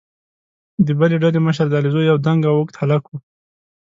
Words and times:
د 0.85 0.87
بلې 0.99 1.17
ډلې 1.23 1.39
مشر 1.47 1.65
د 1.69 1.73
علیزو 1.79 2.01
یو 2.09 2.17
دنګ 2.25 2.41
او 2.49 2.55
اوږد 2.57 2.75
هلک 2.81 3.03
وو. 3.07 3.17